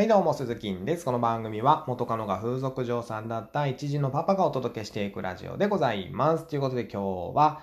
[0.00, 1.04] はい、どうも、鈴木んです。
[1.04, 6.46] この番組は、元カノが風俗嬢さんだった一児のパパがお届けしていくラジオでございます。
[6.46, 7.60] ということで今日は、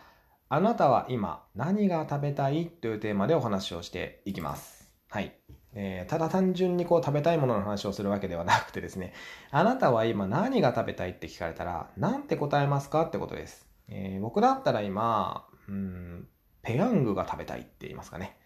[0.47, 2.67] あなたは今何が食べたい？
[2.67, 4.87] というテーマでお話をしていきます。
[5.09, 5.35] はい。
[5.73, 9.13] えー、ただ単純にこう食べたいものの話をするわけではなくてですね、
[9.49, 13.05] あなたは今何が食べたいって聞かれたら、なんて答えますか？
[13.05, 13.67] ってことです。
[13.87, 16.27] えー、僕だったら今、うん、
[16.61, 18.37] ペヤングが食べたいって言いますかね。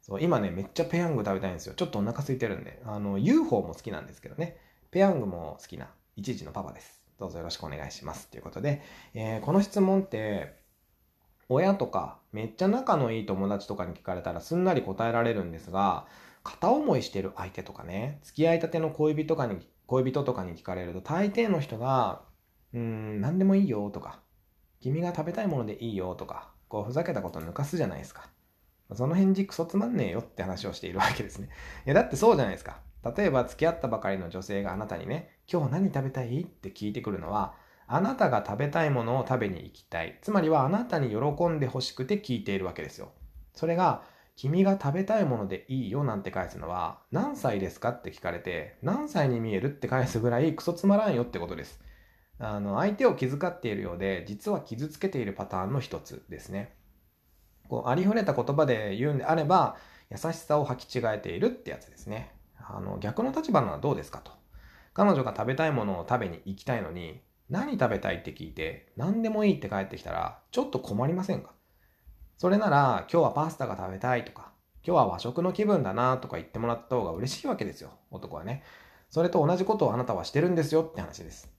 [0.00, 1.74] そう今ね、めっちゃペヤング食べたいんですよ。
[1.74, 2.80] ちょっとお腹空いてるんで。
[2.84, 4.56] あの、UFO も好きなんですけどね。
[4.90, 7.04] ペヤングも好きな一時のパパです。
[7.18, 8.28] どうぞよろしくお願いします。
[8.28, 8.82] ということで、
[9.14, 10.58] えー、この質問って、
[11.50, 16.06] 親とか、めっちゃ仲のいい友達とかに聞かれたらすんなり答えられるんですが、
[16.42, 22.22] 片思いしてる相手とかね、付き合いたての恋人とかに、恋人とかに聞かれると、大抵の人が、
[22.72, 24.20] うーん、何でもいいよとか、
[24.80, 28.30] 君が食べたいものでいいよとか、こうふざけたこと抜かすじゃないですか。
[28.94, 31.48] その返事クソつまんねえよって話をしているわけですね。
[31.86, 32.80] いや、だってそうじゃないですか。
[33.16, 37.54] 例えば付き合ったばかりの女性があなたにね、今日何食べたいって聞いてくるのは、
[37.86, 40.18] あなたが食べたいものを食べに行きたい。
[40.22, 43.10] つまりはあなたに喜んで欲しくて聞いているわけですよ。
[43.54, 44.02] それが、
[44.36, 51.80] 君が食べたいものでいいよなんて返すのは、何歳ですかって聞かれて、何歳に見えるって返すぐらいクソつまらんよってことです。
[52.38, 56.74] あの、相手を気遣っているようで、実は傷つけているパターンの一つですね。
[57.70, 59.76] こうありふれた言葉で言うんであれば
[60.10, 62.34] 優しさを履き違えているってやつですね。
[62.58, 64.32] あの逆の立場なのはどうですかと。
[64.92, 71.52] 彼女が食べたいものを食べに行きたいのに何食べたいって聞いて何でもいいって帰ってきたらちょっと困りませんか。
[72.36, 74.50] それなら今日はパスタが食べたいとか
[74.84, 77.90] 今日は和食の気分だなとか言ってもらった方が嬉しいわけですよ。
[78.10, 78.64] 男はね。
[79.10, 81.52] それと同じことをあなたはしてるんですよって話です。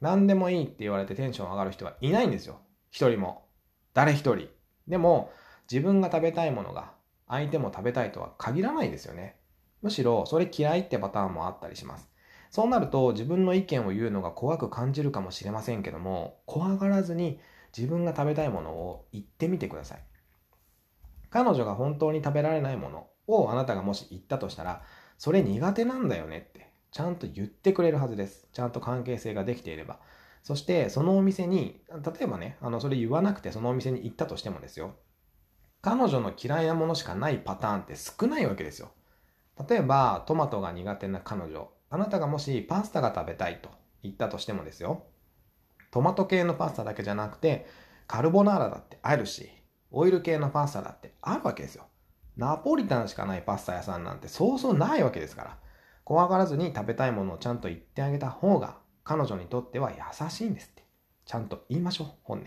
[0.00, 2.60] 何でもいいって言われてテンション上がる人はいないんですよ。
[2.90, 3.46] 一人も。
[3.94, 4.48] 誰一人。
[4.86, 5.32] でも
[5.70, 6.92] 自分が食べたいものが
[7.28, 9.36] 相手も食べたいとは限らないですよね。
[9.82, 12.08] むしろそれ嫌いってパターンもあったりします。
[12.50, 17.40] そうなると自分の意見を言うのが怖く感じるかもしれませんけども、怖がらずに
[17.76, 20.04] 自分が食べたいものを言ってみてください。
[21.30, 24.82] 彼女が本当に食べられないものをあなたがもし言ったとしたら、
[25.18, 28.48] それ苦手なんだよねってちゃんと言ってくれるはずです。
[28.52, 29.98] ちゃんと関係性ができていれば。
[30.42, 34.94] そしてそのお店に、例えばね、あのそれ言わなくてそのお店に行ったとしてもですよ。
[35.86, 38.90] 彼女の嫌いなものしかないパターンって少ないわけですよ。
[39.68, 43.68] 例えば、トマトが苦手な彼女、あなたがもしパスタが食べたいと
[44.02, 45.04] 言ったとしてもですよ。
[45.92, 47.68] トマト系のパスタだけじゃなくて、
[48.08, 49.48] カルボナーラだってあるし、
[49.92, 51.84] オイル系のパスタだってあるわけですよ。
[52.36, 55.58] ナポリタンしかないパスタ屋さんなんてそうそうないわけですから。
[56.02, 60.82] 怖がらずに食べたいものをちゃんと言ってあげた方が、彼女にとっては優しいんですって。
[61.26, 62.46] ちゃんと言いましょう、本音。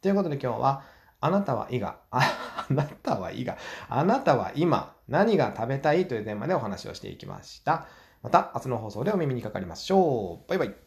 [0.00, 3.56] ということで今日は、あなたは今、 あなたは今、
[3.88, 6.08] あなたは今、何が食べたい？
[6.08, 7.86] というテーマでお話をしていきました。
[8.22, 10.48] また明日の放送でお耳にかかりましょう。
[10.48, 10.85] バイバイ。